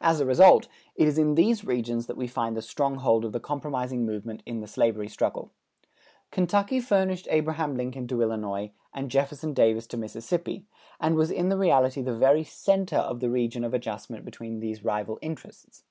[0.00, 3.38] As a result, it is in these regions that we find the stronghold of the
[3.40, 5.50] compromising movement in the slavery struggle.
[6.30, 10.64] Kentucky furnished Abraham Lincoln to Illinois, and Jefferson Davis to Mississippi,
[10.98, 15.18] and was in reality the very center of the region of adjustment between these rival
[15.20, 15.84] interests.